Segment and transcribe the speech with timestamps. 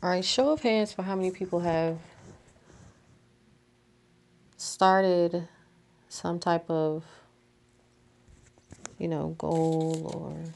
[0.00, 1.98] All right, show of hands for how many people have
[4.56, 5.48] started
[6.08, 7.02] some type of,
[8.96, 10.52] you know, goal or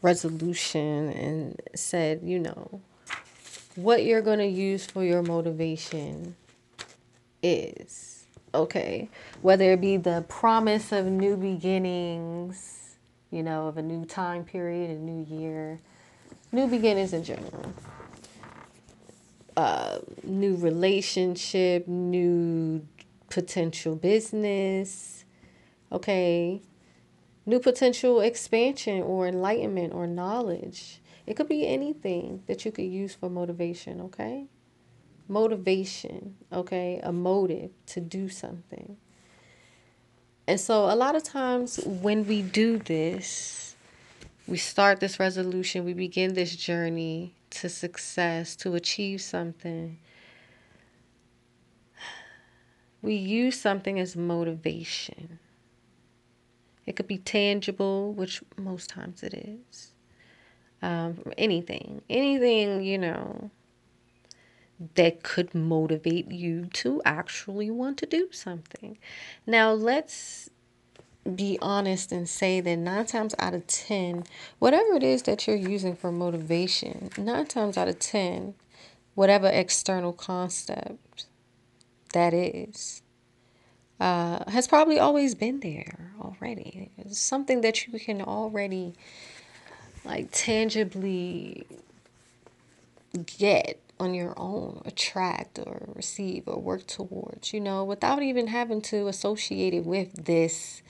[0.00, 2.80] resolution and said, you know,
[3.74, 6.36] what you're going to use for your motivation
[7.42, 8.26] is.
[8.54, 9.10] Okay.
[9.42, 12.96] Whether it be the promise of new beginnings,
[13.30, 15.80] you know, of a new time period, a new year,
[16.54, 17.72] new beginnings in general.
[19.56, 22.86] Uh, new relationship, new
[23.28, 25.24] potential business,
[25.92, 26.60] okay,
[27.46, 31.00] new potential expansion or enlightenment or knowledge.
[31.26, 34.46] It could be anything that you could use for motivation, okay?
[35.28, 37.00] Motivation, okay?
[37.02, 38.96] A motive to do something.
[40.46, 43.63] And so, a lot of times when we do this,
[44.46, 49.98] we start this resolution, we begin this journey to success, to achieve something.
[53.00, 55.38] We use something as motivation.
[56.86, 59.92] It could be tangible, which most times it is
[60.84, 63.50] um, anything, anything, you know,
[64.96, 68.98] that could motivate you to actually want to do something.
[69.46, 70.43] Now, let's
[71.24, 74.24] be honest and say that nine times out of 10,
[74.58, 78.54] whatever it is that you're using for motivation, nine times out of 10,
[79.14, 81.26] whatever external concept
[82.12, 83.02] that is,
[84.00, 86.90] uh, has probably always been there already.
[86.98, 88.94] It's something that you can already
[90.04, 91.66] like tangibly
[93.38, 98.82] get on your own, attract or receive or work towards, you know, without even having
[98.82, 100.82] to associate it with this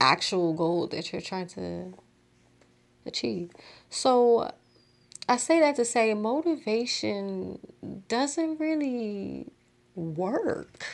[0.00, 1.94] actual goal that you're trying to
[3.06, 3.50] achieve.
[3.88, 4.50] So
[5.28, 7.58] I say that to say motivation
[8.08, 9.46] doesn't really
[9.94, 10.84] work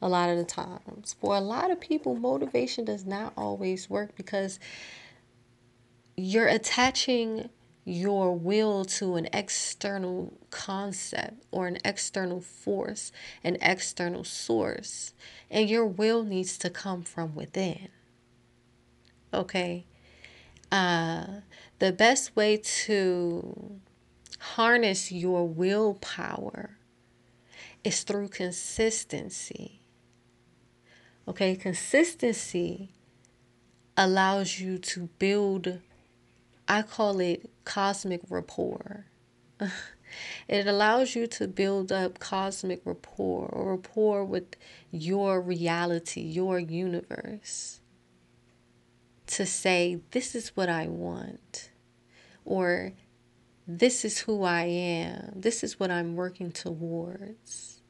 [0.00, 1.14] a lot of the times.
[1.20, 4.58] For a lot of people, motivation does not always work because
[6.16, 7.48] you're attaching
[7.84, 13.10] your will to an external concept or an external force,
[13.42, 15.14] an external source,
[15.50, 17.88] and your will needs to come from within.
[19.32, 19.86] Okay?
[20.70, 21.26] Uh,
[21.78, 23.80] the best way to
[24.38, 26.78] harness your willpower
[27.84, 29.80] is through consistency.
[31.28, 32.90] Okay, consistency
[33.96, 35.80] allows you to build
[36.68, 39.04] I call it cosmic rapport.
[40.48, 44.56] it allows you to build up cosmic rapport or rapport with
[44.90, 47.81] your reality, your universe.
[49.32, 51.70] To say, this is what I want,
[52.44, 52.92] or
[53.66, 57.80] this is who I am, this is what I'm working towards.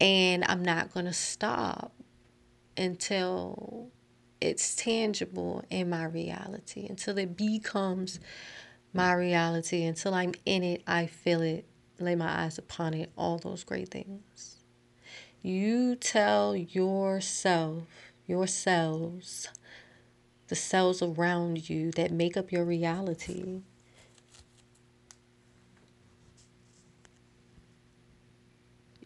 [0.00, 1.92] And I'm not going to stop
[2.76, 3.90] until
[4.40, 8.18] it's tangible in my reality, until it becomes
[8.94, 11.66] my reality, until I'm in it, I feel it,
[11.98, 14.56] lay my eyes upon it, all those great things.
[15.42, 17.82] You tell yourself,
[18.26, 19.48] yourselves,
[20.48, 23.62] the cells around you that make up your reality.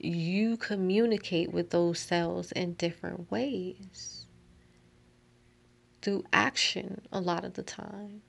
[0.00, 4.26] You communicate with those cells in different ways
[6.03, 8.22] through action a lot of the time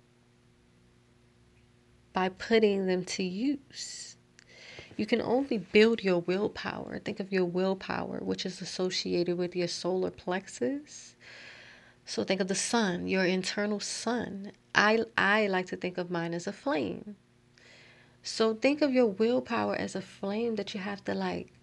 [2.14, 4.18] by putting them to use.
[4.98, 7.00] You can only build your willpower.
[7.00, 11.16] Think of your willpower, which is associated with your solar plexus.
[12.10, 14.52] So think of the sun, your internal sun.
[14.74, 17.16] I, I like to think of mine as a flame.
[18.24, 21.54] So think of your willpower as a flame that you have to like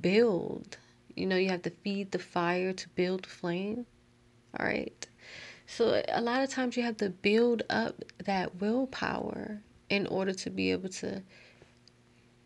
[0.00, 0.76] build.
[1.14, 3.86] You know, you have to feed the fire to build flame.
[4.58, 5.06] All right.
[5.66, 10.50] So a lot of times you have to build up that willpower in order to
[10.50, 11.22] be able to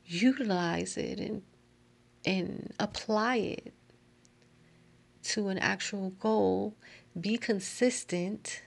[0.04, 1.40] utilize it and
[2.26, 3.72] and apply it
[5.30, 6.74] to an actual goal,
[7.18, 8.62] be consistent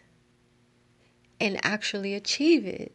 [1.39, 2.93] and actually achieve it.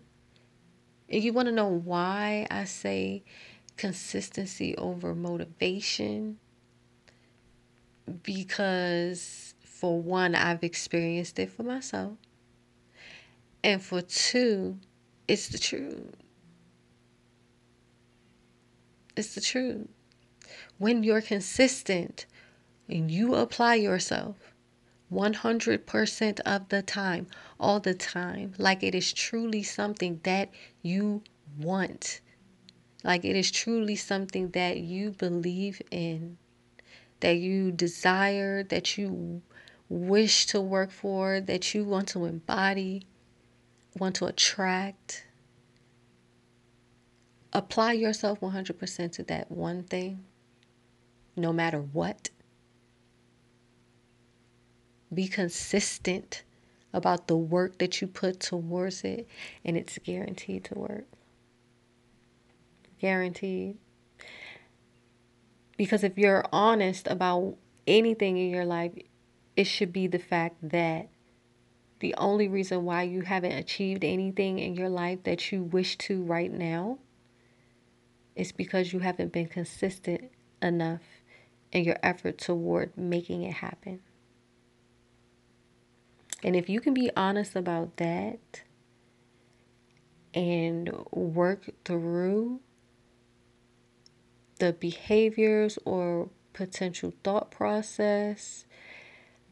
[1.08, 3.24] And you want to know why I say
[3.76, 6.38] consistency over motivation?
[8.22, 12.16] Because for one, I've experienced it for myself.
[13.62, 14.78] And for two,
[15.26, 16.14] it's the truth.
[19.16, 19.88] It's the truth.
[20.78, 22.26] When you're consistent
[22.88, 24.54] and you apply yourself
[25.12, 27.26] 100% of the time,
[27.60, 30.50] all the time, like it is truly something that
[30.82, 31.22] you
[31.58, 32.20] want.
[33.02, 36.38] Like it is truly something that you believe in,
[37.20, 39.42] that you desire, that you
[39.88, 43.06] wish to work for, that you want to embody,
[43.98, 45.26] want to attract.
[47.52, 50.24] Apply yourself 100% to that one thing,
[51.36, 52.30] no matter what.
[55.14, 56.42] Be consistent
[56.92, 59.26] about the work that you put towards it,
[59.64, 61.06] and it's guaranteed to work.
[63.00, 63.76] Guaranteed.
[65.76, 67.56] Because if you're honest about
[67.86, 68.92] anything in your life,
[69.56, 71.08] it should be the fact that
[72.00, 76.22] the only reason why you haven't achieved anything in your life that you wish to
[76.22, 76.98] right now
[78.36, 80.30] is because you haven't been consistent
[80.60, 81.02] enough
[81.72, 84.00] in your effort toward making it happen.
[86.44, 88.62] And if you can be honest about that
[90.34, 92.60] and work through
[94.58, 98.66] the behaviors or potential thought process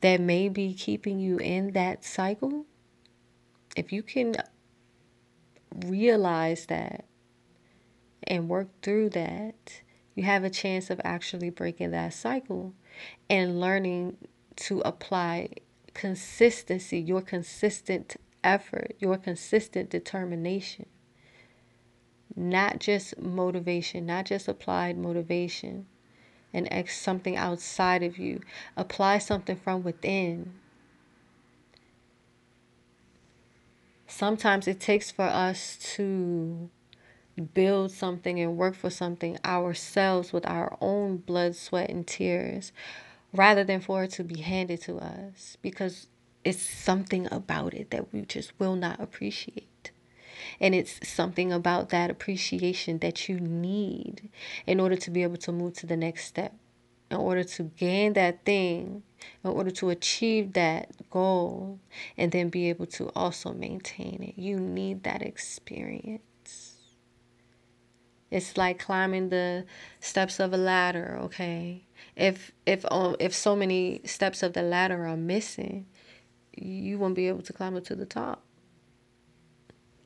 [0.02, 2.66] that may be keeping you in that cycle,
[3.74, 4.34] if you can
[5.86, 7.06] realize that
[8.24, 9.80] and work through that,
[10.14, 12.74] you have a chance of actually breaking that cycle
[13.30, 14.18] and learning
[14.56, 15.48] to apply
[15.94, 20.86] consistency, your consistent effort, your consistent determination.
[22.34, 25.86] Not just motivation, not just applied motivation
[26.52, 28.40] and ex- something outside of you.
[28.76, 30.54] Apply something from within.
[34.06, 36.70] Sometimes it takes for us to
[37.54, 42.72] build something and work for something ourselves with our own blood, sweat, and tears
[43.32, 46.06] rather than for it to be handed to us because
[46.44, 49.90] it's something about it that we just will not appreciate.
[50.60, 54.28] And it's something about that appreciation that you need
[54.66, 56.54] in order to be able to move to the next step,
[57.10, 59.02] in order to gain that thing,
[59.44, 61.78] in order to achieve that goal,
[62.16, 64.40] and then be able to also maintain it.
[64.40, 66.74] You need that experience.
[68.30, 69.66] It's like climbing the
[70.00, 71.84] steps of a ladder, okay?
[72.16, 75.86] If if um, if so many steps of the ladder are missing,
[76.56, 78.42] you won't be able to climb up to the top.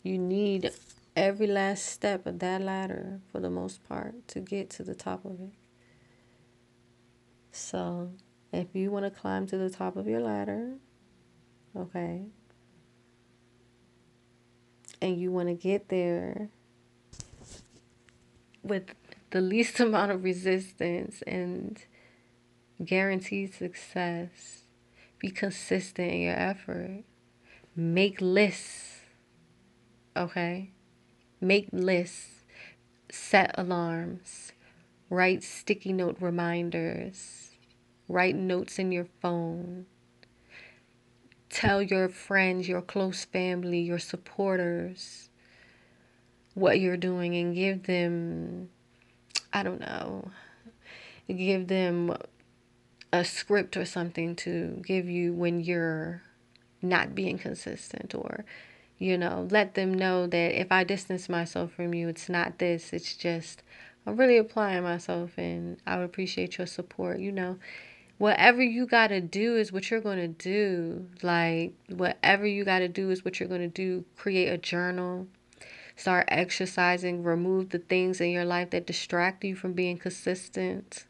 [0.03, 0.71] You need
[1.17, 5.25] every last step of that ladder for the most part to get to the top
[5.25, 5.53] of it.
[7.51, 8.13] So,
[8.53, 10.75] if you want to climb to the top of your ladder,
[11.75, 12.27] okay,
[15.01, 16.51] and you want to get there
[18.63, 18.95] with
[19.37, 21.85] the least amount of resistance and
[22.83, 24.63] guaranteed success.
[25.19, 27.05] Be consistent in your effort.
[27.75, 29.01] Make lists.
[30.17, 30.71] Okay?
[31.39, 32.45] Make lists.
[33.11, 34.53] Set alarms.
[35.11, 37.51] Write sticky note reminders.
[38.09, 39.85] Write notes in your phone.
[41.51, 45.29] Tell your friends, your close family, your supporters
[46.57, 48.71] what you're doing and give them,
[49.57, 50.31] I don't know,
[51.29, 52.15] give them
[53.11, 56.21] a script or something to give you when you're
[56.83, 58.45] not being consistent or
[58.99, 62.93] you know let them know that if i distance myself from you it's not this
[62.93, 63.63] it's just
[64.07, 67.59] i'm really applying myself and i would appreciate your support you know.
[68.19, 72.79] Whatever you got to do is what you're going to do like whatever you got
[72.79, 75.27] to do is what you're going to do create a journal
[75.97, 81.07] start exercising remove the things in your life that distract you from being consistent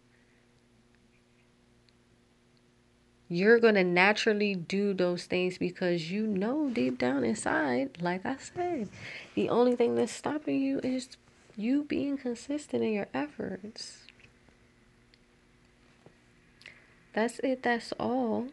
[3.29, 8.37] you're going to naturally do those things because you know deep down inside, like I
[8.37, 8.89] said,
[9.35, 11.09] the only thing that's stopping you is
[11.57, 14.07] you being consistent in your efforts.
[17.15, 18.49] That's it, that's all.